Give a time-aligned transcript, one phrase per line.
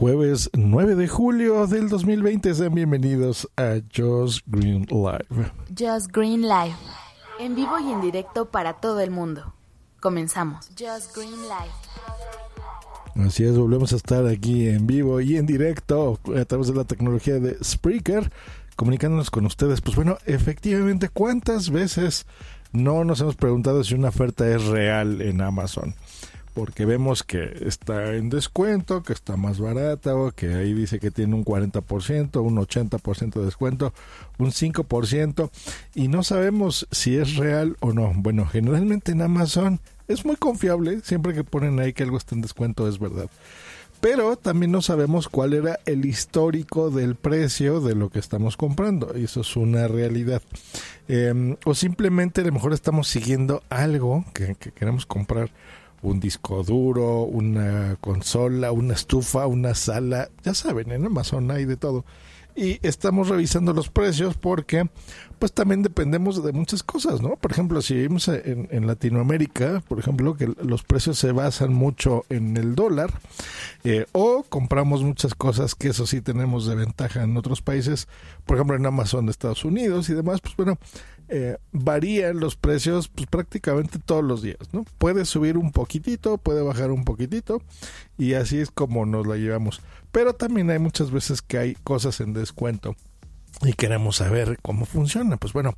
[0.00, 5.52] Jueves 9 de julio del 2020, sean bienvenidos a Just Green Live.
[5.78, 6.74] Just Green Live.
[7.38, 9.52] En vivo y en directo para todo el mundo.
[10.00, 10.70] Comenzamos.
[10.70, 13.26] Just Green Live.
[13.26, 16.84] Así es, volvemos a estar aquí en vivo y en directo a través de la
[16.84, 18.32] tecnología de Spreaker,
[18.76, 19.82] comunicándonos con ustedes.
[19.82, 22.24] Pues bueno, efectivamente, ¿cuántas veces
[22.72, 25.94] no nos hemos preguntado si una oferta es real en Amazon?
[26.52, 31.10] Porque vemos que está en descuento, que está más barata, o que ahí dice que
[31.10, 33.92] tiene un 40%, un 80% de descuento,
[34.38, 35.50] un 5%,
[35.94, 38.12] y no sabemos si es real o no.
[38.16, 42.42] Bueno, generalmente en Amazon es muy confiable, siempre que ponen ahí que algo está en
[42.42, 43.30] descuento es verdad.
[44.00, 49.12] Pero también no sabemos cuál era el histórico del precio de lo que estamos comprando.
[49.14, 50.40] Y eso es una realidad.
[51.06, 55.50] Em, o simplemente a lo mejor estamos siguiendo algo que queremos comprar
[56.02, 61.76] un disco duro, una consola, una estufa, una sala, ya saben, en Amazon hay de
[61.76, 62.04] todo.
[62.56, 64.88] Y estamos revisando los precios porque
[65.38, 67.36] pues también dependemos de muchas cosas, ¿no?
[67.36, 72.56] Por ejemplo, si vivimos en, Latinoamérica, por ejemplo, que los precios se basan mucho en
[72.58, 73.10] el dólar,
[73.84, 78.08] eh, o compramos muchas cosas que eso sí tenemos de ventaja en otros países,
[78.44, 80.76] por ejemplo en Amazon de Estados Unidos y demás, pues bueno,
[81.30, 84.84] eh, varían los precios pues, prácticamente todos los días, ¿no?
[84.98, 87.62] Puede subir un poquitito, puede bajar un poquitito
[88.18, 89.80] y así es como nos la llevamos.
[90.10, 92.96] Pero también hay muchas veces que hay cosas en descuento
[93.62, 95.36] y queremos saber cómo funciona.
[95.36, 95.76] Pues bueno,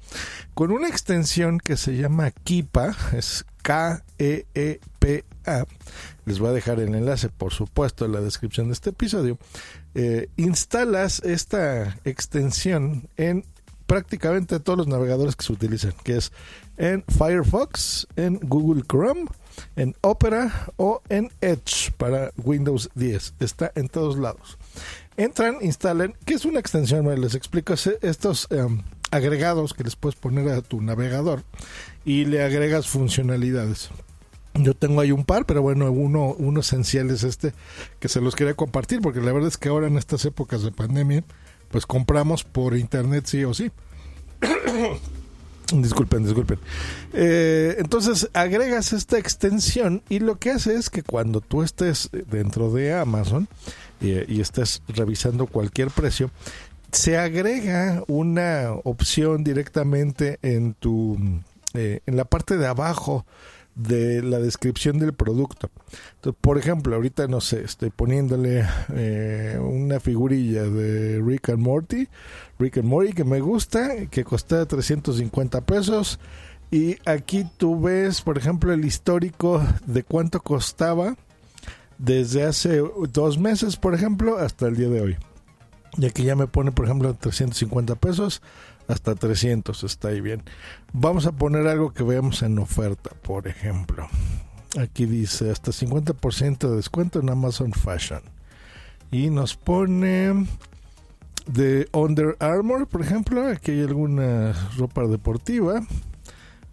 [0.55, 5.67] con una extensión que se llama Kipa, es K-E-E-P-A,
[6.25, 9.39] les voy a dejar el enlace, por supuesto, en la descripción de este episodio.
[9.95, 13.45] Eh, instalas esta extensión en
[13.93, 16.33] prácticamente todos los navegadores que se utilizan, que es
[16.79, 19.27] en Firefox, en Google Chrome,
[19.77, 23.35] en Opera o en Edge para Windows 10.
[23.39, 24.57] Está en todos lados.
[25.19, 30.49] Entran, instalen, que es una extensión, les explico, estos em, agregados que les puedes poner
[30.49, 31.43] a tu navegador
[32.07, 33.91] y le agregas funcionalidades.
[34.55, 37.53] Yo tengo ahí un par, pero bueno, uno, uno esencial es este
[38.01, 40.73] que se los quería compartir, porque la verdad es que ahora en estas épocas de
[40.73, 41.25] pandemia,
[41.73, 43.73] pues compramos por internet sí o sí.
[45.73, 46.59] disculpen, disculpen.
[47.15, 52.71] Eh, entonces agregas esta extensión y lo que hace es que cuando tú estés dentro
[52.71, 53.49] de Amazon
[54.01, 56.31] eh, y estés revisando cualquier precio,
[56.93, 61.19] se agrega una opción directamente en tu
[61.75, 63.25] eh, en la parte de abajo
[63.75, 65.71] de la descripción del producto.
[66.17, 72.09] Entonces, por ejemplo, ahorita no sé, estoy poniéndole eh, una figurilla de Rick and Morty,
[72.59, 76.19] Rick and Morty que me gusta, que cuesta 350 pesos.
[76.71, 81.17] Y aquí tú ves, por ejemplo, el histórico de cuánto costaba
[81.99, 85.17] desde hace dos meses, por ejemplo, hasta el día de hoy.
[85.99, 88.41] Y aquí ya me pone, por ejemplo, 350 pesos
[88.89, 90.43] hasta 300, está ahí bien.
[90.93, 94.09] Vamos a poner algo que veamos en oferta, por ejemplo.
[94.81, 98.23] Aquí dice hasta 50% de descuento en Amazon Fashion.
[99.11, 100.47] Y nos pone
[101.47, 103.47] de Under Armour, por ejemplo.
[103.47, 105.83] Aquí hay alguna ropa deportiva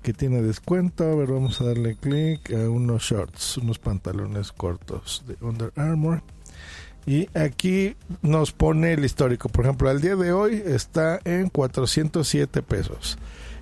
[0.02, 1.03] que tiene descuento.
[1.03, 6.24] A ver, vamos a darle clic a unos shorts, unos pantalones cortos de Under Armour.
[7.06, 9.50] Y aquí nos pone el histórico.
[9.50, 13.18] Por ejemplo, al día de hoy está en 407 pesos.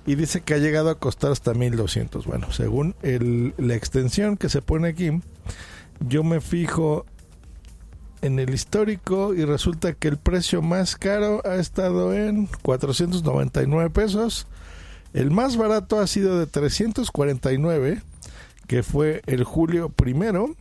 [0.06, 2.26] Y dice que ha llegado a costar hasta 1200.
[2.26, 5.10] Bueno, según el, la extensión que se pone aquí,
[6.00, 7.06] yo me fijo
[8.22, 14.46] en el histórico y resulta que el precio más caro ha estado en 499 pesos.
[15.12, 18.02] El más barato ha sido de 349,
[18.66, 20.54] que fue el julio primero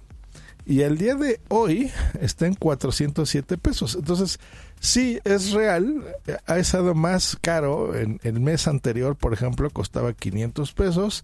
[0.68, 3.96] y el día de hoy está en 407 pesos.
[3.96, 4.38] Entonces,
[4.82, 6.04] sí, es real,
[6.46, 7.96] ha estado más caro.
[7.96, 11.24] En el mes anterior, por ejemplo, costaba 500 pesos,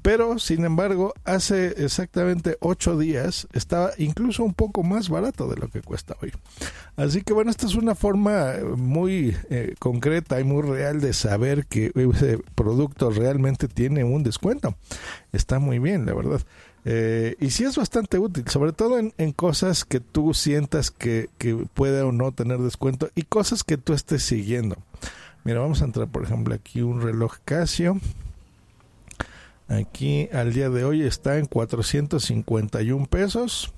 [0.00, 5.66] pero sin embargo, hace exactamente 8 días estaba incluso un poco más barato de lo
[5.68, 6.30] que cuesta hoy.
[6.96, 11.66] Así que bueno, esta es una forma muy eh, concreta y muy real de saber
[11.66, 14.76] que ese producto realmente tiene un descuento.
[15.32, 16.42] Está muy bien, la verdad.
[16.86, 21.54] Eh, y sí es bastante útil, sobre todo en, cosas que tú sientas que, que
[21.72, 24.76] puede o no tener descuento y cosas que tú estés siguiendo.
[25.44, 28.00] Mira, vamos a entrar, por ejemplo, aquí un reloj Casio.
[29.68, 33.72] Aquí al día de hoy está en 451 pesos.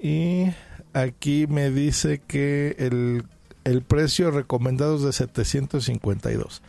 [0.00, 0.46] Y
[0.92, 3.24] aquí me dice que el,
[3.64, 6.62] el precio recomendado es de 752.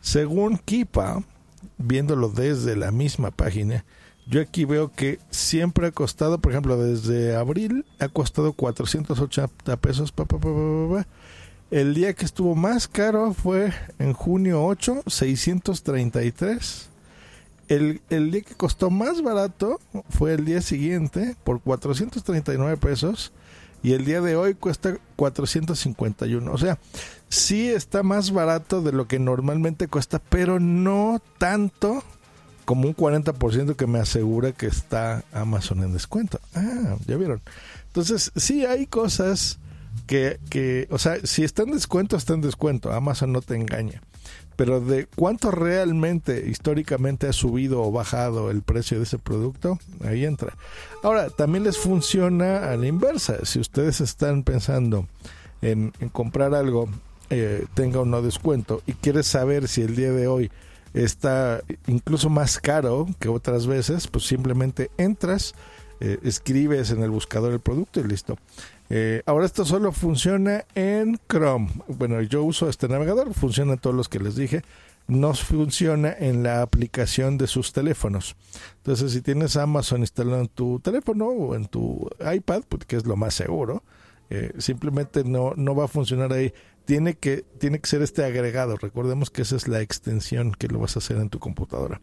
[0.00, 1.22] Según Kipa,
[1.78, 3.84] viéndolo desde la misma página,
[4.26, 10.12] yo aquí veo que siempre ha costado, por ejemplo, desde abril ha costado 480 pesos.
[10.12, 11.06] Pa, pa,
[11.70, 16.88] el día que estuvo más caro fue en junio 8, 633.
[17.68, 23.32] El, el día que costó más barato fue el día siguiente por 439 pesos
[23.82, 26.50] y el día de hoy cuesta 451.
[26.50, 26.78] O sea,
[27.28, 32.02] sí está más barato de lo que normalmente cuesta, pero no tanto
[32.64, 36.40] como un 40% que me asegura que está Amazon en descuento.
[36.54, 37.42] Ah, ya vieron.
[37.88, 39.58] Entonces, sí hay cosas
[40.06, 42.92] que, que, o sea, si está en descuento, está en descuento.
[42.92, 44.02] Amazon no te engaña.
[44.56, 50.24] Pero de cuánto realmente históricamente ha subido o bajado el precio de ese producto, ahí
[50.24, 50.56] entra.
[51.02, 53.44] Ahora, también les funciona a la inversa.
[53.44, 55.08] Si ustedes están pensando
[55.60, 56.88] en, en comprar algo,
[57.30, 60.50] eh, tenga o no descuento, y quieres saber si el día de hoy
[60.94, 65.54] está incluso más caro que otras veces, pues simplemente entras,
[66.00, 68.38] eh, escribes en el buscador el producto y listo.
[68.90, 71.70] Eh, ahora esto solo funciona en Chrome.
[71.88, 74.62] Bueno, yo uso este navegador, funciona en todos los que les dije.
[75.06, 78.36] No funciona en la aplicación de sus teléfonos.
[78.78, 83.04] Entonces, si tienes Amazon instalado en tu teléfono o en tu iPad, pues, que es
[83.04, 83.82] lo más seguro,
[84.34, 86.52] eh, simplemente no, no va a funcionar ahí.
[86.84, 88.76] Tiene que, tiene que ser este agregado.
[88.76, 92.00] Recordemos que esa es la extensión que lo vas a hacer en tu computadora.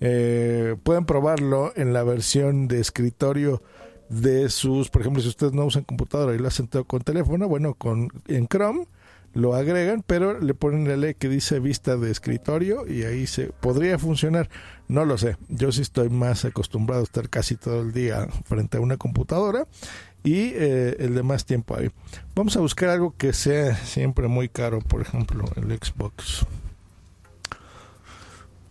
[0.00, 3.62] Eh, pueden probarlo en la versión de escritorio
[4.08, 7.48] de sus, por ejemplo, si ustedes no usan computadora y lo hacen todo con teléfono,
[7.48, 8.86] bueno, con en Chrome
[9.34, 13.46] lo agregan, pero le ponen el E que dice vista de escritorio y ahí se
[13.46, 14.50] podría funcionar.
[14.88, 15.36] No lo sé.
[15.48, 19.66] Yo sí estoy más acostumbrado a estar casi todo el día frente a una computadora
[20.24, 21.90] y eh, el de más tiempo ahí.
[22.34, 26.46] Vamos a buscar algo que sea siempre muy caro, por ejemplo, el Xbox.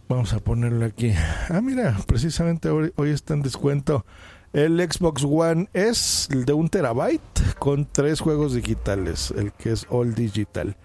[0.07, 1.13] Vamos a ponerlo aquí.
[1.49, 4.05] Ah, mira, precisamente hoy, está en descuento
[4.53, 10.13] el Xbox One es de un terabyte con tres juegos digitales, el que es all
[10.13, 10.75] digital.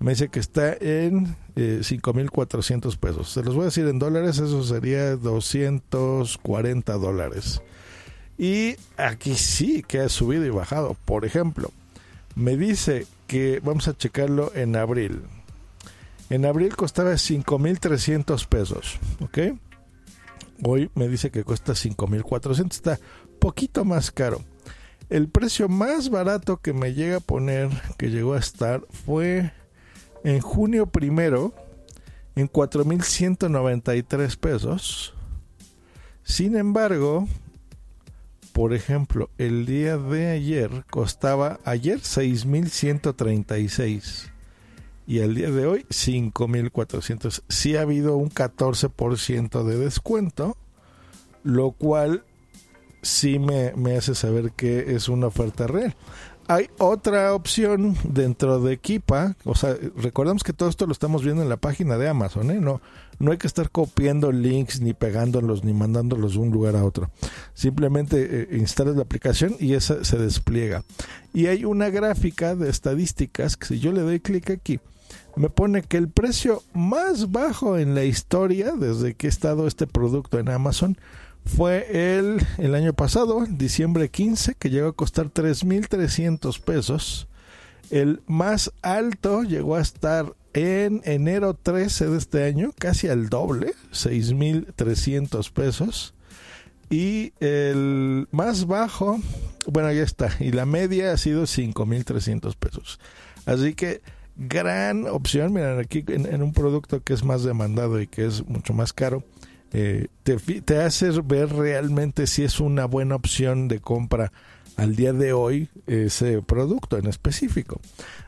[0.00, 3.30] Me dice que está en eh, 5.400 pesos.
[3.30, 7.62] Se los voy a decir en dólares, eso sería 240 dólares.
[8.42, 10.96] Y aquí sí que ha subido y bajado.
[11.04, 11.70] Por ejemplo,
[12.34, 15.22] me dice que vamos a checarlo en abril.
[16.28, 19.38] En abril costaba 5.300 pesos, ¿ok?
[20.64, 22.98] Hoy me dice que cuesta 5.400, está
[23.38, 24.42] poquito más caro.
[25.08, 29.52] El precio más barato que me llega a poner, que llegó a estar, fue
[30.24, 31.54] en junio primero
[32.34, 35.14] en 4.193 pesos.
[36.24, 37.28] Sin embargo,
[38.52, 44.32] por ejemplo, el día de ayer costaba ayer 6.136
[45.06, 47.42] y el día de hoy 5.400.
[47.48, 50.56] Sí ha habido un 14% de descuento,
[51.42, 52.24] lo cual
[53.02, 55.94] sí me, me, hace saber que es una oferta real.
[56.52, 61.42] Hay otra opción dentro de Kipa, o sea, recordemos que todo esto lo estamos viendo
[61.42, 62.60] en la página de Amazon, ¿eh?
[62.60, 62.82] No,
[63.18, 67.10] no hay que estar copiando links ni pegándolos ni mandándolos de un lugar a otro.
[67.54, 70.84] Simplemente eh, la aplicación y esa se despliega.
[71.32, 74.78] Y hay una gráfica de estadísticas que si yo le doy clic aquí,
[75.36, 79.86] me pone que el precio más bajo en la historia desde que ha estado este
[79.86, 80.98] producto en Amazon
[81.44, 87.28] fue el, el año pasado, diciembre 15, que llegó a costar 3.300 pesos.
[87.90, 93.74] El más alto llegó a estar en enero 13 de este año, casi al doble,
[93.92, 96.14] 6.300 pesos.
[96.90, 99.18] Y el más bajo,
[99.66, 100.30] bueno, ya está.
[100.40, 103.00] Y la media ha sido 5.300 pesos.
[103.46, 104.02] Así que
[104.36, 105.52] gran opción.
[105.52, 109.24] Miren, aquí en, un producto que es más demandado y que es mucho más caro,
[109.72, 114.32] eh, te, hace ver realmente si es una buena opción de compra
[114.76, 117.80] al día de hoy ese producto en específico.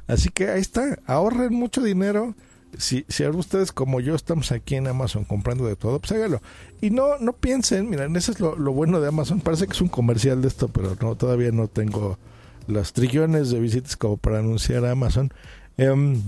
[0.06, 2.34] Así que ahí está, ahorren mucho dinero.
[2.76, 6.42] Si, si ustedes como yo estamos aquí en Amazon comprando de todo, pues hágalo.
[6.80, 9.40] Y no, no piensen, miren, eso es lo, lo bueno de Amazon.
[9.40, 12.18] Parece que es un comercial de esto, pero no, todavía no tengo
[12.66, 15.32] los trillones de visitas como para anunciar a Amazon.
[15.78, 16.22] Um,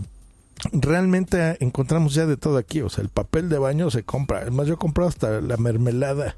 [0.73, 2.81] realmente encontramos ya de todo aquí.
[2.81, 4.41] O sea, el papel de baño se compra.
[4.41, 6.37] Además, yo he comprado hasta la mermelada,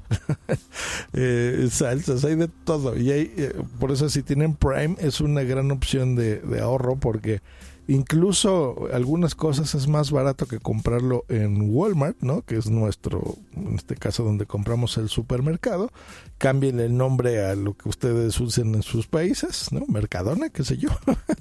[1.13, 2.97] eh, salsas, hay de todo.
[2.97, 6.95] Y hay, eh, por eso, si tienen Prime, es una gran opción de, de ahorro
[6.97, 7.41] porque
[7.89, 12.43] Incluso algunas cosas es más barato que comprarlo en Walmart, ¿no?
[12.43, 15.91] Que es nuestro, en este caso donde compramos el supermercado.
[16.37, 19.87] Cambien el nombre a lo que ustedes usen en sus países, ¿no?
[19.87, 20.89] Mercadona, qué sé yo.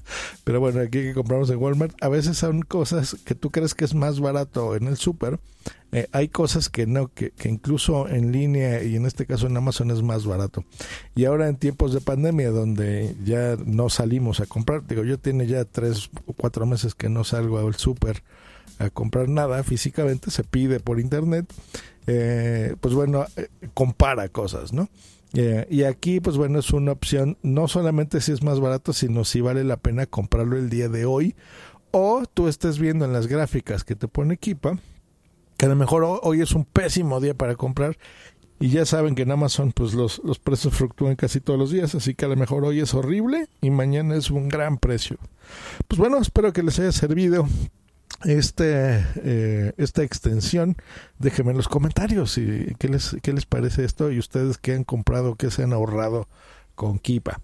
[0.44, 3.84] Pero bueno, aquí que compramos en Walmart, a veces son cosas que tú crees que
[3.84, 5.38] es más barato en el super
[5.90, 9.90] eh, hay cosas que no, que, incluso en línea y en este caso en Amazon
[9.90, 10.64] es más barato.
[11.14, 15.46] Y ahora en tiempos de pandemia donde ya no salimos a comprar, digo, yo tiene
[15.46, 18.22] ya tres o cuatro meses que no salgo al súper
[18.78, 21.52] a comprar nada físicamente, se pide por internet,
[22.06, 24.88] eh, pues bueno, eh, compara cosas, ¿no?
[25.70, 29.42] y aquí, pues bueno, es una opción, no solamente si es más barato, sino si
[29.42, 31.36] vale la pena comprarlo el día de hoy,
[31.90, 34.78] o tú estés viendo en las gráficas que te pone Equipa,
[35.58, 37.98] que a lo mejor hoy es un pésimo día para comprar
[38.60, 41.94] y ya saben que en Amazon pues los, los precios fluctúan casi todos los días,
[41.94, 45.18] así que a lo mejor hoy es horrible y mañana es un gran precio.
[45.86, 47.46] Pues bueno, espero que les haya servido
[48.24, 50.76] este eh, esta extensión.
[51.18, 54.84] Déjenme en los comentarios y qué les, qué les parece esto y ustedes qué han
[54.84, 56.28] comprado, qué se han ahorrado
[56.74, 57.40] con Kipa.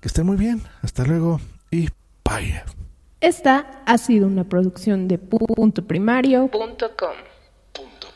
[0.00, 1.88] Que estén muy bien, hasta luego y
[2.24, 2.62] bye.
[3.20, 7.35] Esta ha sido una producción de puntoprimario.com.
[7.76, 8.15] punto.